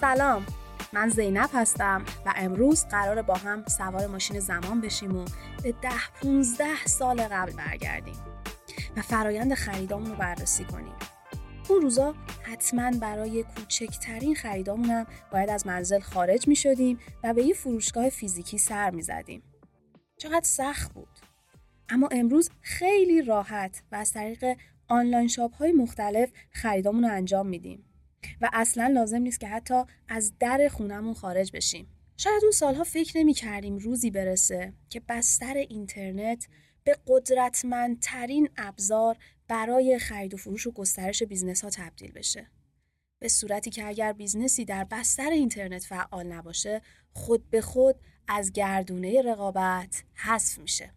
سلام 0.00 0.46
من 0.92 1.08
زینب 1.08 1.50
هستم 1.52 2.04
و 2.26 2.32
امروز 2.36 2.86
قرار 2.86 3.22
با 3.22 3.34
هم 3.34 3.64
سوار 3.66 4.06
ماشین 4.06 4.40
زمان 4.40 4.80
بشیم 4.80 5.16
و 5.16 5.24
به 5.62 5.72
ده 5.72 6.08
15 6.22 6.64
سال 6.86 7.22
قبل 7.22 7.52
برگردیم 7.52 8.14
و 8.96 9.02
فرایند 9.02 9.54
خریدامون 9.54 10.10
رو 10.10 10.16
بررسی 10.16 10.64
کنیم 10.64 10.94
اون 11.68 11.82
روزا 11.82 12.14
حتما 12.42 12.90
برای 12.90 13.42
کوچکترین 13.42 14.34
خریدامون 14.34 14.90
هم 14.90 15.06
باید 15.32 15.50
از 15.50 15.66
منزل 15.66 16.00
خارج 16.00 16.48
می 16.48 16.56
شدیم 16.56 16.98
و 17.24 17.34
به 17.34 17.42
یه 17.42 17.54
فروشگاه 17.54 18.08
فیزیکی 18.08 18.58
سر 18.58 18.90
می 18.90 19.02
زدیم. 19.02 19.42
چقدر 20.16 20.44
سخت 20.44 20.92
بود. 20.92 21.18
اما 21.88 22.08
امروز 22.12 22.50
خیلی 22.60 23.22
راحت 23.22 23.82
و 23.92 23.96
از 23.96 24.12
طریق 24.12 24.44
آنلاین 24.88 25.28
شاپ 25.28 25.54
های 25.54 25.72
مختلف 25.72 26.30
خریدامون 26.50 27.04
رو 27.04 27.10
انجام 27.12 27.46
میدیم. 27.46 27.84
و 28.40 28.50
اصلا 28.52 28.86
لازم 28.86 29.18
نیست 29.18 29.40
که 29.40 29.48
حتی 29.48 29.82
از 30.08 30.32
در 30.38 30.68
خونمون 30.68 31.14
خارج 31.14 31.52
بشیم 31.52 31.88
شاید 32.16 32.42
اون 32.42 32.52
سالها 32.52 32.84
فکر 32.84 33.18
نمی 33.18 33.34
کردیم 33.34 33.76
روزی 33.76 34.10
برسه 34.10 34.72
که 34.90 35.00
بستر 35.08 35.54
اینترنت 35.54 36.46
به 36.84 36.96
قدرتمندترین 37.06 38.48
ابزار 38.56 39.16
برای 39.48 39.98
خرید 39.98 40.34
و 40.34 40.36
فروش 40.36 40.66
و 40.66 40.70
گسترش 40.70 41.22
business 41.22 41.64
ها 41.64 41.70
تبدیل 41.70 42.12
بشه. 42.12 42.46
به 43.18 43.28
صورتی 43.28 43.70
که 43.70 43.86
اگر 43.86 44.12
business 44.12 44.58
ی 44.58 44.64
در 44.64 44.84
بستر 44.84 45.30
اینترنت 45.30 45.84
فعال 45.84 46.26
نباشه 46.26 46.82
خود 47.12 47.50
به 47.50 47.60
خود 47.60 47.96
از 48.28 48.52
گردونه 48.52 49.22
رقابت 49.22 50.04
حذف 50.14 50.58
میشه. 50.58 50.94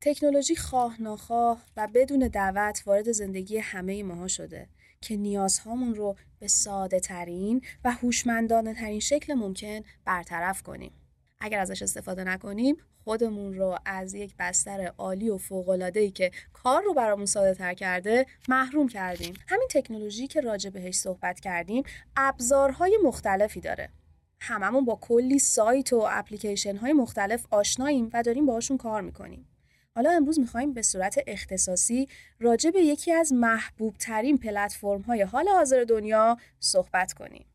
تکنولوژی 0.00 0.56
خواه 0.56 1.02
ناخواه 1.02 1.64
و 1.76 1.88
بدون 1.94 2.28
دعوت 2.28 2.82
وارد 2.86 3.12
زندگی 3.12 3.58
همه 3.58 4.02
ماها 4.02 4.28
شده 4.28 4.68
که 5.00 5.16
نیازهامون 5.16 5.94
رو 5.94 6.16
به 6.38 6.48
ساده 6.48 7.00
ترین 7.00 7.62
و 7.84 7.92
هوشمندانه 7.92 8.74
ترین 8.74 9.00
شکل 9.00 9.34
ممکن 9.34 9.80
برطرف 10.04 10.62
کنیم. 10.62 10.92
اگر 11.40 11.58
ازش 11.58 11.82
استفاده 11.82 12.24
نکنیم 12.24 12.76
خودمون 13.04 13.54
رو 13.54 13.78
از 13.84 14.14
یک 14.14 14.34
بستر 14.38 14.92
عالی 14.98 15.30
و 15.30 15.38
ای 15.94 16.10
که 16.10 16.30
کار 16.52 16.82
رو 16.82 16.94
برامون 16.94 17.26
ساده 17.26 17.54
تر 17.54 17.74
کرده 17.74 18.26
محروم 18.48 18.88
کردیم. 18.88 19.34
همین 19.48 19.68
تکنولوژی 19.70 20.26
که 20.26 20.40
راجع 20.40 20.70
بهش 20.70 20.94
صحبت 20.94 21.40
کردیم 21.40 21.82
ابزارهای 22.16 22.98
مختلفی 23.04 23.60
داره. 23.60 23.88
هممون 24.40 24.84
با 24.84 24.98
کلی 25.00 25.38
سایت 25.38 25.92
و 25.92 26.06
اپلیکیشن 26.10 26.76
های 26.76 26.92
مختلف 26.92 27.46
آشناییم 27.50 28.10
و 28.12 28.22
داریم 28.22 28.46
باهاشون 28.46 28.76
کار 28.76 29.02
می‌کنیم. 29.02 29.46
حالا 29.98 30.10
امروز 30.10 30.40
می‌خوایم 30.40 30.72
به 30.72 30.82
صورت 30.82 31.18
اختصاصی 31.26 32.08
راجع 32.40 32.70
به 32.70 32.80
یکی 32.80 33.12
از 33.12 33.32
محبوب 33.32 33.94
ترین 33.96 34.38
پلتفرم 34.38 35.00
های 35.00 35.22
حال 35.22 35.48
حاضر 35.48 35.84
دنیا 35.88 36.36
صحبت 36.60 37.12
کنیم. 37.12 37.46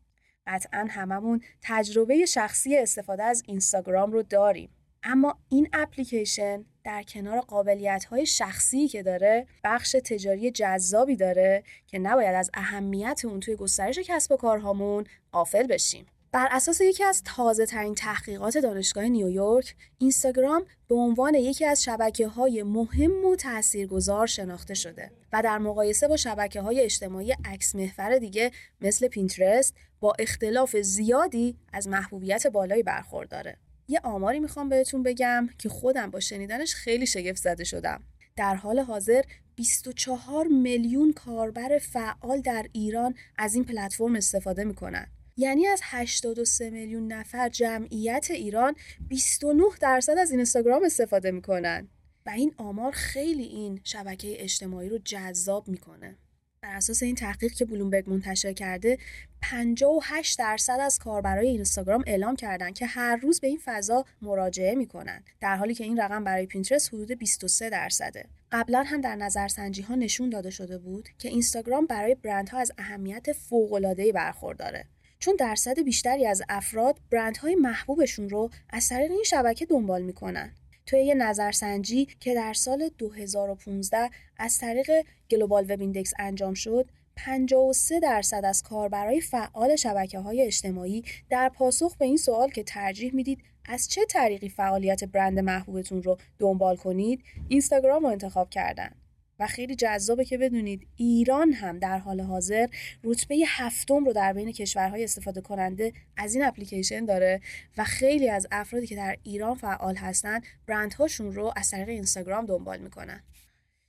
قطعا 0.46 0.86
هممون 0.90 1.40
تجربه 1.62 2.26
شخصی 2.26 2.78
استفاده 2.78 3.22
از 3.22 3.42
اینستاگرام 3.46 4.12
رو 4.12 4.22
داریم. 4.22 4.70
اما 5.02 5.38
این 5.48 5.68
اپلیکیشن 5.72 6.64
در 6.84 7.02
کنار 7.02 7.40
قابلیت 7.40 8.04
های 8.04 8.26
شخصی 8.26 8.88
که 8.88 9.02
داره 9.02 9.46
بخش 9.64 9.96
تجاری 10.04 10.50
جذابی 10.50 11.16
داره 11.16 11.62
که 11.86 11.98
نباید 11.98 12.34
از 12.34 12.50
اهمیت 12.54 13.20
اون 13.24 13.40
توی 13.40 13.56
گسترش 13.56 13.98
کسب 13.98 14.32
و 14.32 14.36
کارهامون 14.36 15.04
غافل 15.32 15.66
بشیم. 15.66 16.06
بر 16.34 16.48
اساس 16.50 16.80
یکی 16.80 17.04
از 17.04 17.22
تازه 17.24 17.66
ترین 17.66 17.94
تحقیقات 17.94 18.58
دانشگاه 18.58 19.04
نیویورک، 19.04 19.74
اینستاگرام 19.98 20.64
به 20.88 20.94
عنوان 20.94 21.34
یکی 21.34 21.64
از 21.64 21.82
شبکه 21.82 22.28
های 22.28 22.62
مهم 22.62 23.24
و 23.24 23.36
تاثیرگذار 23.36 24.26
شناخته 24.26 24.74
شده 24.74 25.10
و 25.32 25.42
در 25.42 25.58
مقایسه 25.58 26.08
با 26.08 26.16
شبکه 26.16 26.60
های 26.60 26.80
اجتماعی 26.80 27.34
عکس 27.44 27.74
محور 27.74 28.18
دیگه 28.18 28.50
مثل 28.80 29.08
پینترست 29.08 29.74
با 30.00 30.12
اختلاف 30.18 30.76
زیادی 30.76 31.56
از 31.72 31.88
محبوبیت 31.88 32.46
بالایی 32.46 32.82
برخورداره. 32.82 33.56
یه 33.88 34.00
آماری 34.04 34.40
می‌خوام 34.40 34.68
بهتون 34.68 35.02
بگم 35.02 35.48
که 35.58 35.68
خودم 35.68 36.10
با 36.10 36.20
شنیدنش 36.20 36.74
خیلی 36.74 37.06
شگفت 37.06 37.42
زده 37.42 37.64
شدم. 37.64 38.02
در 38.36 38.54
حال 38.54 38.80
حاضر 38.80 39.22
24 39.56 40.46
میلیون 40.46 41.12
کاربر 41.12 41.78
فعال 41.78 42.40
در 42.40 42.66
ایران 42.72 43.14
از 43.38 43.54
این 43.54 43.64
پلتفرم 43.64 44.16
استفاده 44.16 44.64
می‌کنن. 44.64 45.06
یعنی 45.36 45.66
از 45.66 45.80
83 45.84 46.70
میلیون 46.70 47.12
نفر 47.12 47.48
جمعیت 47.48 48.26
ایران 48.30 48.74
29 49.08 49.62
درصد 49.80 50.18
از 50.18 50.30
اینستاگرام 50.30 50.84
استفاده 50.84 51.30
می‌کنن. 51.30 51.88
و 52.26 52.30
این 52.30 52.54
آمار 52.56 52.92
خیلی 52.92 53.42
این 53.42 53.80
شبکه 53.84 54.42
اجتماعی 54.42 54.88
رو 54.88 54.98
جذاب 54.98 55.68
می‌کنه. 55.68 56.16
بر 56.60 56.76
اساس 56.76 57.02
این 57.02 57.14
تحقیق 57.14 57.52
که 57.52 57.64
بلومبرگ 57.64 58.10
منتشر 58.10 58.52
کرده 58.52 58.98
58 59.42 60.38
درصد 60.38 60.78
از 60.80 60.98
کاربرای 60.98 61.48
اینستاگرام 61.48 62.04
اعلام 62.06 62.36
کردن 62.36 62.72
که 62.72 62.86
هر 62.86 63.16
روز 63.16 63.40
به 63.40 63.46
این 63.46 63.60
فضا 63.64 64.04
مراجعه 64.22 64.74
می‌کنن. 64.74 65.24
در 65.40 65.56
حالی 65.56 65.74
که 65.74 65.84
این 65.84 66.00
رقم 66.00 66.24
برای 66.24 66.46
پینترست 66.46 66.94
حدود 66.94 67.12
23 67.12 67.70
درصده. 67.70 68.28
قبلا 68.52 68.82
هم 68.82 69.00
در 69.00 69.16
نظرسنجی 69.16 69.82
ها 69.82 69.94
نشون 69.94 70.30
داده 70.30 70.50
شده 70.50 70.78
بود 70.78 71.08
که 71.18 71.28
اینستاگرام 71.28 71.86
برای 71.86 72.14
برندها 72.14 72.58
از 72.58 72.72
اهمیت 72.78 73.32
فوق 73.32 73.72
العاده 73.72 74.12
برخورداره. 74.12 74.84
چون 75.24 75.36
درصد 75.36 75.80
بیشتری 75.80 76.26
از 76.26 76.42
افراد 76.48 77.00
برندهای 77.10 77.54
محبوبشون 77.54 78.28
رو 78.30 78.50
از 78.70 78.88
طریق 78.88 79.10
این 79.10 79.22
شبکه 79.22 79.66
دنبال 79.66 80.02
می‌کنن. 80.02 80.52
توی 80.86 81.04
یه 81.04 81.14
نظرسنجی 81.14 82.08
که 82.20 82.34
در 82.34 82.52
سال 82.52 82.90
2015 82.98 84.10
از 84.36 84.58
طریق 84.58 84.90
Global 85.30 85.64
Web 85.70 85.80
Index 85.80 86.12
انجام 86.18 86.54
شد 86.54 86.88
53 87.16 88.00
درصد 88.00 88.44
از 88.44 88.62
کاربرای 88.62 89.20
فعال 89.20 89.76
شبکه 89.76 90.18
های 90.18 90.42
اجتماعی 90.42 91.04
در 91.30 91.48
پاسخ 91.48 91.96
به 91.96 92.04
این 92.04 92.16
سوال 92.16 92.50
که 92.50 92.62
ترجیح 92.62 93.14
می‌دید 93.14 93.38
از 93.64 93.88
چه 93.88 94.04
طریقی 94.04 94.48
فعالیت 94.48 95.04
برند 95.04 95.38
محبوبتون 95.38 96.02
رو 96.02 96.18
دنبال 96.38 96.76
کنید 96.76 97.24
اینستاگرام 97.48 98.02
رو 98.02 98.08
انتخاب 98.08 98.50
کردن. 98.50 99.03
و 99.38 99.46
خیلی 99.46 99.76
جذابه 99.76 100.24
که 100.24 100.38
بدونید 100.38 100.86
ایران 100.96 101.52
هم 101.52 101.78
در 101.78 101.98
حال 101.98 102.20
حاضر 102.20 102.66
رتبه 103.04 103.36
هفتم 103.46 104.04
رو 104.04 104.12
در 104.12 104.32
بین 104.32 104.52
کشورهای 104.52 105.04
استفاده 105.04 105.40
کننده 105.40 105.92
از 106.16 106.34
این 106.34 106.44
اپلیکیشن 106.44 107.04
داره 107.04 107.40
و 107.76 107.84
خیلی 107.84 108.30
از 108.30 108.46
افرادی 108.50 108.86
که 108.86 108.96
در 108.96 109.16
ایران 109.22 109.54
فعال 109.54 109.96
هستن 109.96 110.40
برندهاشون 110.66 111.32
رو 111.32 111.52
از 111.56 111.70
طریق 111.70 111.88
اینستاگرام 111.88 112.46
دنبال 112.46 112.78
می‌کنن 112.78 113.22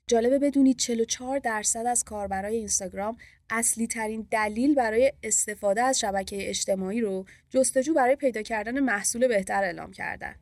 جالبه 0.07 0.39
بدونید 0.39 0.77
44 0.77 1.39
درصد 1.39 1.85
از 1.85 2.03
کاربرای 2.03 2.55
اینستاگرام 2.55 3.17
اصلی 3.49 3.87
ترین 3.87 4.27
دلیل 4.31 4.75
برای 4.75 5.13
استفاده 5.23 5.81
از 5.81 5.99
شبکه 5.99 6.49
اجتماعی 6.49 7.01
رو 7.01 7.25
جستجو 7.49 7.93
برای 7.93 8.15
پیدا 8.15 8.41
کردن 8.41 8.79
محصول 8.79 9.27
بهتر 9.27 9.63
اعلام 9.63 9.91
کردن. 9.91 10.35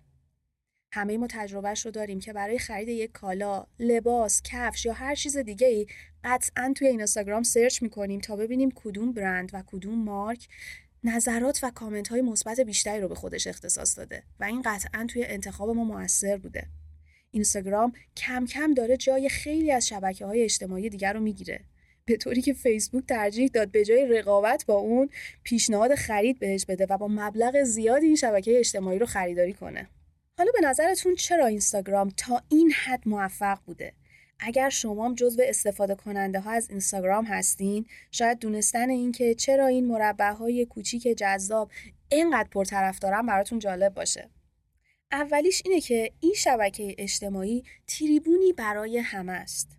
همه 0.96 1.18
ما 1.18 1.28
تجربهش 1.30 1.86
رو 1.86 1.92
داریم 1.92 2.20
که 2.20 2.34
برای 2.34 2.60
خرید 2.60 2.90
یک 2.90 3.12
کالا، 3.12 3.66
لباس، 3.80 4.42
کفش 4.44 4.86
یا 4.86 4.94
هر 4.94 5.16
چیز 5.16 5.38
دیگه 5.38 5.68
ای 5.68 5.88
قطعا 6.24 6.74
توی 6.76 6.88
اینستاگرام 6.88 7.44
سرچ 7.44 7.82
می‌کنیم 7.82 8.20
تا 8.20 8.36
ببینیم 8.36 8.72
کدوم 8.76 9.12
برند 9.12 9.50
و 9.54 9.64
کدوم 9.68 10.04
مارک 10.04 10.48
نظرات 11.04 11.60
و 11.64 11.72
کامنت 11.72 12.08
های 12.08 12.22
مثبت 12.22 12.60
بیشتری 12.60 13.02
رو 13.02 13.08
به 13.08 13.16
خودش 13.16 13.48
اختصاص 13.48 13.98
داده 13.98 14.24
و 14.40 14.44
این 14.44 14.62
قطعا 14.66 15.06
توی 15.10 15.26
انتخاب 15.26 15.70
ما 15.70 15.84
موثر 15.84 16.38
بوده. 16.38 16.68
اینستاگرام 17.32 17.94
کم 18.18 18.46
کم 18.46 18.74
داره 18.74 18.98
جای 18.98 19.30
خیلی 19.30 19.72
از 19.72 19.88
شبکه 19.88 20.26
های 20.26 20.44
اجتماعی 20.44 20.90
دیگر 20.90 21.14
رو 21.14 21.20
می‌گیره. 21.20 21.60
به 22.06 22.18
طوری 22.18 22.42
که 22.42 22.54
فیسبوک 22.54 23.06
ترجیح 23.06 23.50
داد 23.54 23.72
به 23.72 23.86
جای 23.86 24.06
رقابت 24.06 24.66
با 24.68 24.74
اون 24.74 25.10
پیشنهاد 25.44 25.96
خرید 25.96 26.40
بهش 26.40 26.66
بده 26.66 26.86
و 26.90 26.98
با 26.98 27.08
مبلغ 27.08 27.64
زیادی 27.64 28.06
این 28.06 28.16
شبکه 28.16 28.60
اجتماعی 28.60 29.00
رو 29.00 29.06
خریداری 29.06 29.54
کنه. 29.54 29.90
حالا 30.38 30.52
به 30.62 30.68
نظرتون 30.68 31.16
چرا 31.16 31.46
اینستاگرام 31.46 32.10
تا 32.18 32.42
این 32.50 32.72
حد 32.72 33.08
موفق 33.08 33.60
بوده؟ 33.66 33.94
اگر 34.40 34.70
شما 34.70 35.06
هم 35.06 35.16
جزو 35.16 35.42
استفاده 35.46 35.96
کننده 35.96 36.40
ها 36.40 36.52
از 36.52 36.70
اینستاگرام 36.70 37.26
هستین 37.26 37.86
شاید 38.12 38.40
دونستن 38.40 38.90
اینکه 38.90 39.36
چرا 39.36 39.68
این 39.68 39.88
مربع 39.88 40.32
های 40.32 40.66
کوچیک 40.66 41.08
جذاب 41.18 41.72
اینقدر 42.10 42.50
پرطرفدارن 42.50 43.26
براتون 43.26 43.60
جالب 43.60 43.94
باشه 43.94 44.30
اولیش 45.12 45.62
اینه 45.66 45.82
که 45.82 46.12
این 46.20 46.34
شبکه 46.34 46.96
اجتماعی 46.98 47.64
تریبونی 47.88 48.54
برای 48.54 48.98
همه 48.98 49.32
است 49.32 49.78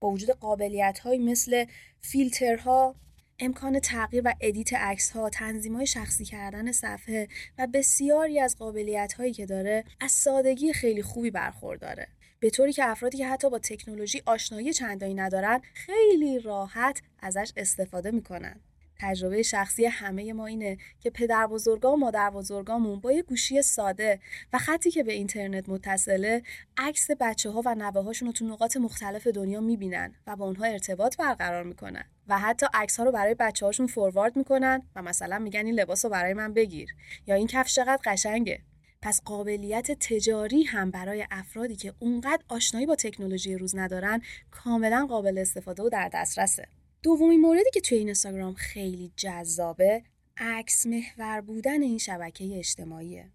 با 0.00 0.10
وجود 0.10 0.30
قابلیت 0.30 0.98
های 0.98 1.18
مثل 1.18 1.64
فیلترها 2.00 2.94
امکان 3.38 3.80
تغییر 3.80 4.22
و 4.24 4.34
ادیت 4.40 4.72
عکس 4.74 5.10
ها، 5.10 5.30
تنظیم 5.30 5.76
های 5.76 5.86
شخصی 5.86 6.24
کردن 6.24 6.72
صفحه 6.72 7.28
و 7.58 7.66
بسیاری 7.66 8.40
از 8.40 8.56
قابلیت 8.58 9.12
هایی 9.12 9.32
که 9.32 9.46
داره 9.46 9.84
از 10.00 10.12
سادگی 10.12 10.72
خیلی 10.72 11.02
خوبی 11.02 11.30
برخورداره. 11.30 12.08
به 12.40 12.50
طوری 12.50 12.72
که 12.72 12.84
افرادی 12.84 13.18
که 13.18 13.26
حتی 13.26 13.50
با 13.50 13.58
تکنولوژی 13.58 14.22
آشنایی 14.26 14.72
چندانی 14.72 15.14
ندارن 15.14 15.60
خیلی 15.74 16.38
راحت 16.38 17.02
ازش 17.20 17.52
استفاده 17.56 18.10
می‌کنن. 18.10 18.60
تجربه 19.00 19.42
شخصی 19.42 19.84
همه 19.84 20.32
ما 20.32 20.46
اینه 20.46 20.78
که 21.00 21.10
پدر 21.10 21.46
بزرگا 21.46 21.92
و 21.92 21.96
مادر 21.96 22.30
بزرگامون 22.30 23.00
با 23.00 23.12
یه 23.12 23.22
گوشی 23.22 23.62
ساده 23.62 24.20
و 24.52 24.58
خطی 24.58 24.90
که 24.90 25.02
به 25.02 25.12
اینترنت 25.12 25.68
متصله 25.68 26.42
عکس 26.76 27.10
بچه 27.20 27.50
ها 27.50 27.62
و 27.64 27.74
نوه 27.74 28.02
هاشون 28.02 28.26
رو 28.26 28.32
تو 28.32 28.44
نقاط 28.44 28.76
مختلف 28.76 29.26
دنیا 29.26 29.60
می‌بینن 29.60 30.14
و 30.26 30.36
با 30.36 30.44
اونها 30.44 30.64
ارتباط 30.64 31.16
برقرار 31.16 31.62
می‌کنن. 31.62 32.04
و 32.28 32.38
حتی 32.38 32.66
عکس 32.74 32.96
ها 32.96 33.04
رو 33.04 33.12
برای 33.12 33.34
بچه 33.34 33.66
هاشون 33.66 33.86
فوروارد 33.86 34.36
می‌کنن 34.36 34.82
و 34.96 35.02
مثلا 35.02 35.38
میگن 35.38 35.66
این 35.66 35.74
لباس 35.74 36.04
رو 36.04 36.10
برای 36.10 36.34
من 36.34 36.52
بگیر. 36.52 36.88
یا 37.26 37.34
این 37.34 37.46
کفش 37.46 37.74
چقدر 37.74 37.98
قشنگه. 38.04 38.60
پس 39.02 39.20
قابلیت 39.24 39.92
تجاری 39.92 40.62
هم 40.62 40.90
برای 40.90 41.26
افرادی 41.30 41.76
که 41.76 41.94
اونقدر 41.98 42.42
آشنایی 42.48 42.86
با 42.86 42.94
تکنولوژی 42.94 43.54
روز 43.54 43.76
ندارن 43.76 44.22
کاملا 44.50 45.06
قابل 45.06 45.38
استفاده 45.38 45.82
و 45.82 45.88
در 45.88 46.10
دسترسه. 46.14 46.68
دومین 47.02 47.40
موردی 47.40 47.70
که 47.74 47.80
توی 47.80 47.98
اینستاگرام 47.98 48.54
خیلی 48.54 49.12
جذابه 49.16 50.02
عکس 50.36 50.86
محور 50.86 51.40
بودن 51.40 51.82
این 51.82 51.98
شبکه 51.98 52.58
اجتماعیه. 52.58 53.30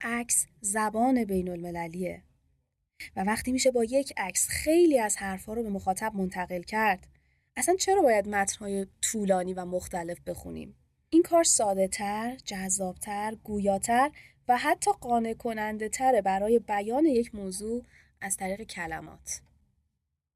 عکس 0.00 0.46
زبان 0.60 1.24
بین 1.24 1.48
المللیه 1.48 2.22
و 3.16 3.24
وقتی 3.24 3.52
میشه 3.52 3.70
با 3.70 3.84
یک 3.84 4.12
عکس 4.16 4.48
خیلی 4.48 4.98
از 4.98 5.16
حرفها 5.16 5.54
رو 5.54 5.62
به 5.62 5.70
مخاطب 5.70 6.14
منتقل 6.14 6.62
کرد 6.62 7.06
اصلا 7.56 7.74
چرا 7.76 8.02
باید 8.02 8.28
متنهای 8.28 8.86
طولانی 9.02 9.54
و 9.54 9.64
مختلف 9.64 10.20
بخونیم 10.26 10.74
این 11.10 11.22
کار 11.22 11.44
ساده 11.44 11.88
تر، 11.88 12.36
جذابتر، 12.44 13.34
گویاتر 13.44 14.10
و 14.48 14.56
حتی 14.56 14.90
قانع 15.00 15.34
کننده 15.34 15.88
تره 15.88 16.22
برای 16.22 16.58
بیان 16.58 17.04
یک 17.06 17.34
موضوع 17.34 17.84
از 18.20 18.36
طریق 18.36 18.62
کلمات. 18.62 19.40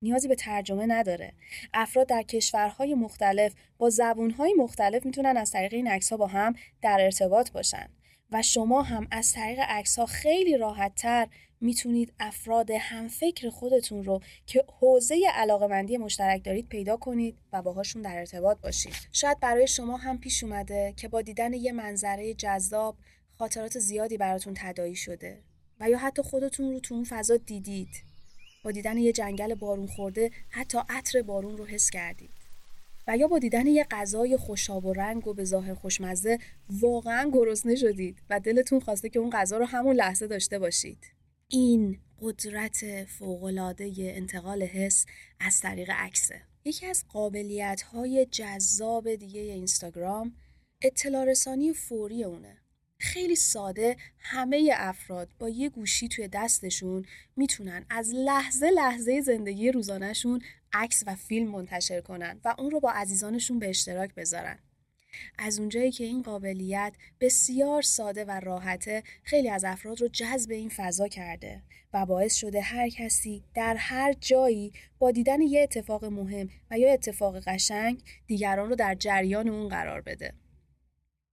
نیازی 0.03 0.29
به 0.29 0.35
ترجمه 0.35 0.87
نداره. 0.87 1.33
افراد 1.75 2.07
در 2.07 2.23
کشورهای 2.23 2.95
مختلف 2.95 3.55
با 3.79 3.91
زبونهای 3.91 4.55
مختلف 4.59 5.07
می‌تونن 5.07 5.37
از 5.37 5.51
طریق 5.51 5.75
این 5.75 5.89
عکس 5.89 6.13
با 6.13 6.27
هم 6.27 6.55
در 6.83 6.99
ارتباط 7.01 7.51
باشن 7.51 7.89
و 8.33 8.43
شما 8.43 8.83
هم 8.83 9.07
از 9.11 9.33
طریق 9.33 9.59
عکس 9.61 9.99
ها 9.99 10.07
خیلی 10.07 10.57
راحت 10.57 10.95
تر 10.95 11.29
می‌تونید 11.61 12.13
افراد 12.21 12.71
همفکر 12.71 13.51
خودتون 13.51 14.05
رو 14.05 14.21
که 14.47 14.65
حوزه 14.81 15.23
علاقمندی 15.35 15.97
مشترک 15.97 16.45
دارید 16.45 16.69
پیدا 16.69 16.97
کنید 16.97 17.39
و 17.53 17.63
باهاشون 17.63 18.03
در 18.03 18.19
ارتباط 18.19 18.59
باشید. 18.59 18.95
شاید 19.13 19.41
برای 19.41 19.67
شما 19.67 19.97
هم 19.97 20.19
پیش 20.19 20.45
اومده 20.45 20.95
که 20.97 21.09
با 21.09 21.23
دیدن 21.23 21.53
یه 21.53 21.73
منظره 21.73 22.35
جذاب 22.35 22.97
خاطرات 23.39 23.79
زیادی 23.79 24.17
براتون 24.17 24.55
تدایی 24.57 24.97
شده 24.97 25.43
و 25.81 25.91
یا 25.91 25.99
حتی 25.99 26.23
خودتون 26.23 26.73
رو 26.73 26.81
تو 26.81 26.95
اون 26.95 27.05
فضا 27.05 27.37
دیدید 27.37 28.03
با 28.65 28.71
دیدن 28.71 28.99
یه 28.99 29.13
جنگل 29.13 29.55
بارون 29.55 29.87
خورده 29.87 30.31
حتی 30.49 30.79
عطر 30.89 31.23
بارون 31.23 31.57
رو 31.57 31.67
حس 31.67 31.91
کردید 31.91 32.40
و 33.07 33.17
یا 33.17 33.29
با 33.29 33.39
دیدن 33.39 33.67
یه 33.67 33.87
غذای 33.91 34.37
خوشاب 34.37 34.85
و 34.85 34.93
رنگ 34.93 35.27
و 35.27 35.35
به 35.35 35.45
ظاهر 35.45 35.75
خوشمزه 35.75 36.39
واقعا 36.71 37.31
گرسنه 37.33 37.75
شدید 37.75 38.23
و 38.31 38.41
دلتون 38.41 38.81
خواسته 38.81 39.09
که 39.09 39.19
اون 39.19 39.31
غذا 39.31 39.59
رو 39.59 39.65
همون 39.65 39.97
لحظه 39.97 40.27
داشته 40.27 40.59
باشید. 40.59 41.07
این 41.49 41.99
قدرت 42.21 43.05
فوقالعاده 43.05 43.93
انتقال 43.99 44.63
حس 44.63 45.07
از 45.41 45.61
طریق 45.61 45.91
عکسه. 45.91 46.41
یکی 46.65 46.87
از 46.87 47.05
قابلیت 47.09 47.83
های 47.83 48.27
جذاب 48.27 49.15
دیگه 49.15 49.41
اینستاگرام 49.41 50.33
اطلاع 50.83 51.25
رسانی 51.25 51.73
فوری 51.73 52.25
اونه. 52.25 52.60
خیلی 53.01 53.37
ساده 53.37 53.97
همه 54.19 54.71
افراد 54.75 55.29
با 55.39 55.49
یه 55.49 55.69
گوشی 55.69 56.09
توی 56.09 56.29
دستشون 56.29 57.05
می‌تونن 57.37 57.87
از 57.91 58.11
لحظه 58.15 58.71
لحظه 58.71 59.21
زندگی 59.21 59.73
روزانهشون 59.73 60.43
عکس 60.73 61.03
و 61.07 61.15
فیلم 61.15 61.51
منتشر 61.51 62.01
کنن 62.01 62.41
و 62.45 62.55
اون 62.59 62.71
رو 62.71 62.81
با 62.81 62.91
عزیزانشون 62.91 63.59
به 63.59 63.69
اشتراک 63.69 64.15
بذارن. 64.15 64.59
از 65.39 65.59
اونجایی 65.59 65.93
که 65.93 66.05
این 66.05 66.23
قابلیت 66.23 66.93
بسیار 67.21 67.83
ساده 67.83 68.25
و 68.25 68.31
راحته 68.31 69.03
خیلی 69.23 69.51
از 69.51 69.65
افراد 69.65 70.01
رو 70.01 70.09
جذب 70.09 70.51
این 70.51 70.69
فضا 70.69 71.09
کرده 71.09 71.63
و 71.93 72.07
باعث 72.07 72.35
شده 72.35 72.61
هر 72.61 72.89
کسی 72.89 73.45
در 73.55 73.77
هر 73.77 74.13
جایی 74.13 74.73
با 74.99 75.11
دیدن 75.11 75.41
یه 75.41 75.63
اتفاق 75.63 76.05
مهم 76.05 76.49
و 76.71 76.79
یا 76.79 76.93
اتفاق 76.93 77.41
قشنگ 77.41 78.03
دیگران 78.27 78.69
رو 78.69 78.75
در 78.75 78.95
جریان 78.95 79.49
اون 79.49 79.69
قرار 79.69 80.01
بده. 80.01 80.33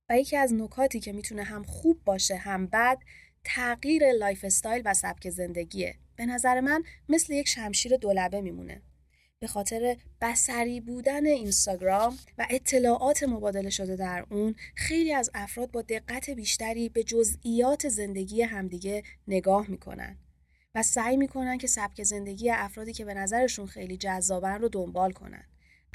و 0.09 0.19
یکی 0.19 0.37
از 0.37 0.53
نکاتی 0.53 0.99
که 0.99 1.13
می‌تونه 1.13 1.43
هم 1.43 1.63
خوب 1.63 2.03
باشه 2.05 2.35
هم 2.35 2.67
بد 2.67 2.97
تغییر 3.43 4.11
lifestyle 4.11 4.81
و 4.85 4.93
سبک 4.93 5.29
زندگیه. 5.29 5.95
به 6.15 6.25
نظر 6.25 6.61
من 6.61 6.83
مثل 7.09 7.33
یک 7.33 7.47
شمشیر 7.47 7.97
دولبه 7.97 8.41
میمونه. 8.41 8.81
به 9.39 9.47
خاطر 9.47 9.97
بصری 10.21 10.81
بودن 10.81 11.25
اینستاگرام 11.25 12.17
و 12.37 12.47
اطلاعات 12.49 13.23
مبادله 13.23 13.69
شده 13.69 13.95
در 13.95 14.25
اون 14.29 14.55
خیلی 14.75 15.13
از 15.13 15.31
افراد 15.33 15.71
با 15.71 15.81
دقت 15.81 16.29
بیشتری 16.29 16.89
به 16.89 17.03
جزئیات 17.03 17.89
زندگی 17.89 18.41
همدیگه 18.41 19.03
نگاه 19.27 19.71
می‌کنن 19.71 20.17
و 20.75 20.83
سعی 20.83 21.17
می‌کنن 21.17 21.57
که 21.57 21.67
سبک 21.67 22.03
زندگی 22.03 22.49
افرادی 22.51 22.93
که 22.93 23.05
به 23.05 23.13
نظرشون 23.13 23.65
خیلی 23.65 23.97
جذابن 23.97 24.61
رو 24.61 24.69
دنبال 24.69 25.11
کنن. 25.11 25.43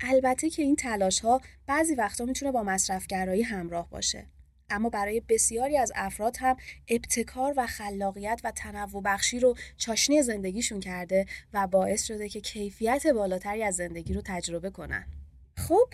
البته 0.02 0.50
که 0.50 0.62
این 0.62 0.76
تلاش 0.76 1.20
ها 1.20 1.40
بعضی 1.66 1.94
وقتا 1.94 2.24
می‌تونه 2.24 2.52
با 2.52 2.62
مصرفگرایی 2.62 3.42
همراه 3.42 3.90
باشه 3.90 4.26
اما 4.70 4.88
برای 4.88 5.20
بسیاری 5.20 5.76
از 5.76 5.92
افراد 5.94 6.36
هم 6.40 6.56
ابتکار 6.88 7.54
و 7.56 7.66
خلاقیت 7.66 8.40
و 8.44 8.50
تنوع 8.50 9.02
بخشی 9.02 9.40
رو 9.40 9.54
چاشنی 9.76 10.22
زندگیشون 10.22 10.80
کرده 10.80 11.26
و 11.52 11.66
باعث 11.66 12.04
شده 12.04 12.28
که 12.28 12.40
کیفیت 12.40 13.06
بالاتری 13.06 13.62
از 13.62 13.76
زندگی 13.76 14.14
رو 14.14 14.22
تجربه 14.24 14.70
کنن. 14.70 15.06
خب 15.56 15.88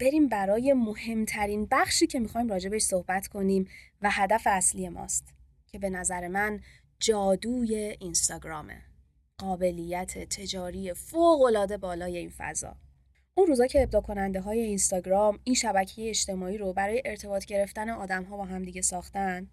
بریم 0.00 0.28
برای 0.28 0.72
مهمترین 0.72 1.68
بخشی 1.70 2.06
که 2.06 2.20
می‌خوایم 2.20 2.48
راجبش 2.48 2.82
صحبت 2.82 3.26
کنیم 3.26 3.68
و 4.02 4.10
هدف 4.10 4.42
اصلی 4.46 4.88
ماست 4.88 5.34
که 5.66 5.78
به 5.78 5.90
نظر 5.90 6.28
من 6.28 6.60
جادوی 7.00 7.96
اینستاگرامه. 8.00 8.82
قابلیت 9.38 10.18
تجاری 10.18 10.94
فوق 10.94 11.76
بالای 11.76 12.18
این 12.18 12.32
فضا. 12.38 12.76
اون 13.34 13.46
روزا 13.46 13.66
که 13.66 13.82
ابدا 13.82 14.00
کننده 14.00 14.40
های 14.40 14.60
اینستاگرام 14.60 15.38
این 15.44 15.54
شبکه 15.54 16.08
اجتماعی 16.08 16.58
رو 16.58 16.72
برای 16.72 17.02
ارتباط 17.04 17.44
گرفتن 17.44 17.90
آدم 17.90 18.24
ها 18.24 18.36
با 18.36 18.44
هم 18.44 18.64
دیگه 18.64 18.82
ساختن 18.82 19.50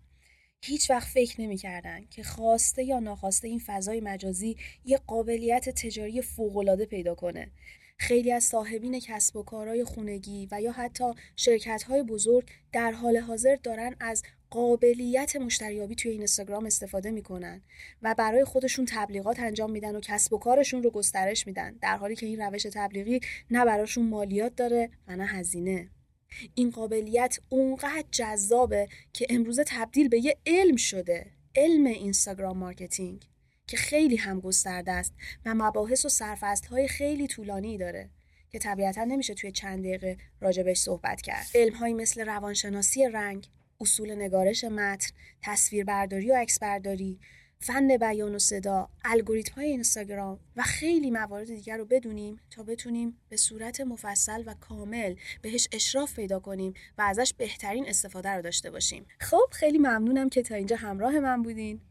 هیچ 0.61 0.89
وقت 0.89 1.07
فکر 1.07 1.41
نمی‌کردن 1.41 2.05
که 2.05 2.23
خواسته 2.23 2.83
یا 2.83 2.99
ناخواسته 2.99 3.47
این 3.47 3.61
فضای 3.65 4.01
مجازی 4.01 4.57
یه 4.85 4.97
قابلیت 5.07 5.69
تجاری 5.69 6.21
فوقالعاده 6.21 6.85
پیدا 6.85 7.15
کنه. 7.15 7.51
خیلی 7.97 8.31
از 8.31 8.43
صاحبین 8.43 8.99
کسب 8.99 9.35
و 9.35 9.43
کارهای 9.43 9.83
خونگی 9.83 10.47
و 10.51 10.61
یا 10.61 10.71
حتی 10.71 11.13
شرکت 11.35 11.83
های 11.83 12.03
بزرگ 12.03 12.49
در 12.71 12.91
حال 12.91 13.17
حاضر 13.17 13.55
دارن 13.55 13.95
از 13.99 14.23
قابلیت 14.49 15.35
مشتریابی 15.35 15.95
توی 15.95 16.11
اینستاگرام 16.11 16.65
استفاده 16.65 17.11
می‌کنن 17.11 17.61
و 18.01 18.15
برای 18.17 18.45
خودشون 18.45 18.85
تبلیغات 18.89 19.39
انجام 19.39 19.71
میدن 19.71 19.95
و 19.95 19.99
کسب 19.99 20.33
و 20.33 20.37
کارشون 20.37 20.83
رو 20.83 20.89
گسترش 20.89 21.47
میدن 21.47 21.73
در 21.81 21.97
حالی 21.97 22.15
که 22.15 22.25
این 22.25 22.41
روش 22.41 22.63
تبلیغی 22.73 23.19
نه 23.51 23.65
براشون 23.65 24.09
مالیات 24.09 24.55
داره 24.55 24.89
و 25.07 25.15
نه 25.15 25.25
هزینه. 25.25 25.89
این 26.55 26.71
قابلیت 26.71 27.39
اونقدر 27.49 28.05
جذابه 28.11 28.87
که 29.13 29.27
امروزه 29.29 29.63
تبدیل 29.67 30.07
به 30.07 30.19
یه 30.25 30.37
علم 30.45 30.75
شده 30.75 31.31
علم 31.55 31.85
اینستاگرام 31.85 32.57
marketing 32.57 33.25
که 33.67 33.77
خیلی 33.77 34.15
هم 34.15 34.39
گسترده 34.39 34.91
است 34.91 35.13
و 35.45 35.55
مباحث 35.55 36.05
و 36.05 36.09
سرفصل 36.09 36.67
های 36.67 36.87
خیلی 36.87 37.27
طولانی 37.27 37.77
داره 37.77 38.09
که 38.51 38.59
طبیعتا 38.59 39.03
نمیشه 39.03 39.33
توی 39.33 39.51
چند 39.51 39.79
دقیقه 39.79 40.17
راجبش 40.41 40.77
صحبت 40.77 41.21
کرد. 41.21 41.45
علمی 41.55 41.95
مثل 41.95 42.25
روانشناسی 42.25 43.07
رنگ 43.07 43.47
اصول 43.81 44.15
نگارش 44.15 44.63
متن، 44.63 45.07
تصویربرداری 45.41 46.31
و 46.31 46.35
عکسبرداری، 46.35 47.19
فن 47.59 47.97
بیان 47.97 48.35
و 48.35 48.39
صدا، 48.39 48.89
الگوریتم 49.05 49.55
های 49.55 49.65
اینستاگرام 49.65 50.39
و 50.55 50.61
خیلی 50.61 51.11
موارد 51.11 51.47
دیگر 51.47 51.77
رو 51.77 51.85
بدونیم 51.85 52.39
تا 52.51 52.63
بتونیم 52.63 53.17
به 53.29 53.37
صورت 53.37 53.81
مفصل 53.81 54.43
و 54.45 54.53
کامل 54.53 55.15
بهش 55.41 55.67
اشراف 55.71 56.15
پیدا 56.15 56.39
کنیم 56.39 56.73
و 56.97 57.01
ازش 57.01 57.33
بهترین 57.33 57.87
استفاده 57.87 58.29
رو 58.29 58.41
داشته 58.41 58.71
باشیم. 58.71 59.05
خب 59.19 59.45
خیلی 59.51 59.77
ممنونم 59.77 60.29
که 60.29 60.41
تا 60.41 60.55
اینجا 60.55 60.75
همراه 60.75 61.19
من 61.19 61.43
بودین. 61.43 61.81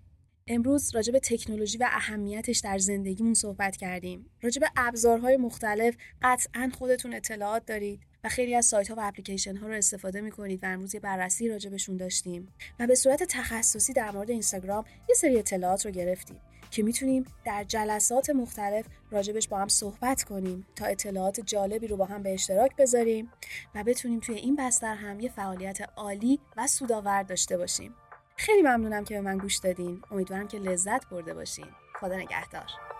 امروز 0.46 0.94
راجع 0.94 1.12
به 1.12 1.20
تکنولوژی 1.20 1.78
و 1.78 1.88
اهمیتش 1.92 2.58
در 2.58 2.78
زندگیمون 2.78 3.34
صحبت 3.34 3.76
کردیم. 3.76 4.30
راجع 4.42 4.60
به 4.60 4.70
ابزارهای 4.76 5.36
مختلف 5.36 5.96
قطعا 6.22 6.70
خودتون 6.78 7.14
اطلاعات 7.14 7.66
دارید. 7.66 8.07
و 8.24 8.28
خیلی 8.28 8.54
از 8.54 8.66
سایت 8.66 8.88
ها 8.88 8.94
و 8.94 9.00
اپلیکیشن 9.00 9.56
ها 9.56 9.66
رو 9.66 9.74
استفاده 9.74 10.20
می 10.20 10.30
کنید 10.30 10.64
و 10.64 10.66
امروز 10.66 10.94
یه 10.94 11.00
بررسی 11.00 11.48
راجبشون 11.48 11.96
داشتیم. 11.96 12.52
و 12.80 12.86
به 12.86 12.94
صورت 12.94 13.22
تخصصی 13.22 13.92
در 13.92 14.10
مورد 14.10 14.30
اینستاگرام 14.30 14.84
یه 15.08 15.14
سری 15.14 15.38
اطلاعات 15.38 15.86
رو 15.86 15.92
گرفتیم 15.92 16.40
که 16.70 16.82
می‌تونیم 16.82 17.24
در 17.44 17.64
جلسات 17.64 18.30
مختلف 18.30 18.86
راجبش 19.10 19.48
با 19.48 19.58
هم 19.58 19.68
صحبت 19.68 20.24
کنیم 20.24 20.66
تا 20.76 20.86
اطلاعات 20.86 21.40
جالبی 21.40 21.86
رو 21.86 21.96
با 21.96 22.04
هم 22.04 22.22
به 22.22 22.34
اشتراک 22.34 22.76
بذاریم 22.76 23.32
و 23.74 23.84
بتونیم 23.84 24.20
توی 24.20 24.34
این 24.34 24.56
بستر 24.56 24.94
هم 24.94 25.20
یه 25.20 25.28
فعالیت 25.28 25.78
عالی 25.96 26.40
و 26.56 26.66
سودآور 26.66 27.22
داشته 27.22 27.56
باشیم. 27.56 27.94
خیلی 28.36 28.62
ممنونم 28.62 29.04
که 29.04 29.14
به 29.14 29.20
من 29.20 29.38
گوش 29.38 29.56
دادین. 29.56 30.02
امیدوارم 30.10 30.48
که 30.48 30.58
لذت 30.58 31.08
برده 31.08 31.34
باشین. 31.34 31.66
خدا 32.00 32.16
نگهدار. 32.16 32.97